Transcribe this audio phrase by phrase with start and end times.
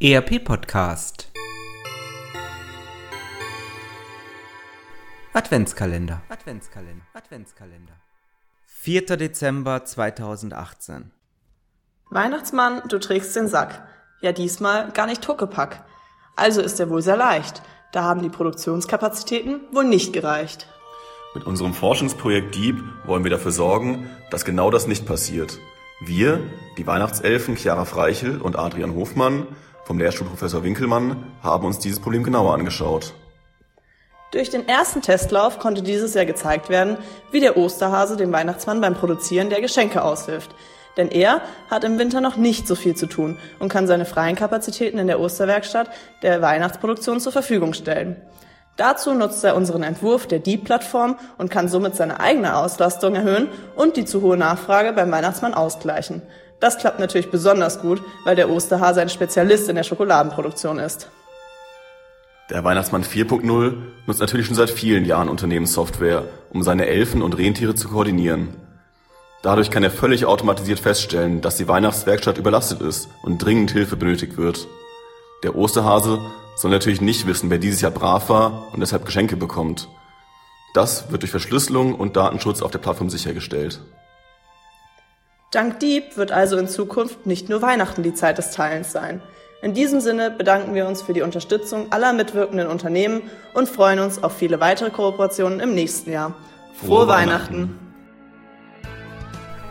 [0.00, 1.28] ERP Podcast
[5.32, 7.94] Adventskalender Adventskalender Adventskalender
[8.64, 9.16] 4.
[9.16, 11.10] Dezember 2018
[12.10, 13.88] Weihnachtsmann, du trägst den Sack.
[14.20, 15.84] Ja, diesmal gar nicht Huckepack.
[16.36, 17.60] Also ist er wohl sehr leicht.
[17.90, 20.68] Da haben die Produktionskapazitäten wohl nicht gereicht.
[21.34, 25.58] Mit unserem Forschungsprojekt Dieb wollen wir dafür sorgen, dass genau das nicht passiert.
[26.00, 26.38] Wir,
[26.76, 29.48] die Weihnachtselfen Chiara Freichel und Adrian Hofmann
[29.88, 33.14] vom Lehrstuhl Professor Winkelmann, haben uns dieses Problem genauer angeschaut.
[34.32, 36.98] Durch den ersten Testlauf konnte dieses Jahr gezeigt werden,
[37.32, 40.54] wie der Osterhase dem Weihnachtsmann beim Produzieren der Geschenke aushilft.
[40.98, 44.36] Denn er hat im Winter noch nicht so viel zu tun und kann seine freien
[44.36, 45.88] Kapazitäten in der Osterwerkstatt
[46.20, 48.16] der Weihnachtsproduktion zur Verfügung stellen.
[48.76, 53.96] Dazu nutzt er unseren Entwurf der Deep-Plattform und kann somit seine eigene Auslastung erhöhen und
[53.96, 56.20] die zu hohe Nachfrage beim Weihnachtsmann ausgleichen.
[56.60, 61.08] Das klappt natürlich besonders gut, weil der Osterhase ein Spezialist in der Schokoladenproduktion ist.
[62.50, 63.74] Der Weihnachtsmann 4.0
[64.06, 68.56] nutzt natürlich schon seit vielen Jahren Unternehmenssoftware, um seine Elfen und Rentiere zu koordinieren.
[69.42, 74.36] Dadurch kann er völlig automatisiert feststellen, dass die Weihnachtswerkstatt überlastet ist und dringend Hilfe benötigt
[74.36, 74.66] wird.
[75.44, 76.18] Der Osterhase
[76.56, 79.88] soll natürlich nicht wissen, wer dieses Jahr brav war und deshalb Geschenke bekommt.
[80.74, 83.80] Das wird durch Verschlüsselung und Datenschutz auf der Plattform sichergestellt.
[85.50, 89.22] Dank Dieb wird also in Zukunft nicht nur Weihnachten die Zeit des Teilens sein.
[89.62, 93.22] In diesem Sinne bedanken wir uns für die Unterstützung aller mitwirkenden Unternehmen
[93.54, 96.34] und freuen uns auf viele weitere Kooperationen im nächsten Jahr.
[96.74, 97.54] Frohe, Frohe Weihnachten.
[97.54, 97.78] Weihnachten!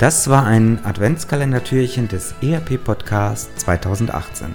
[0.00, 4.48] Das war ein Adventskalendertürchen des ERP Podcast 2018.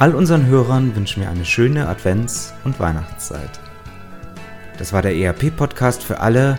[0.00, 3.60] All unseren Hörern wünschen wir eine schöne Advents- und Weihnachtszeit.
[4.80, 6.58] Das war der ERP-Podcast für alle,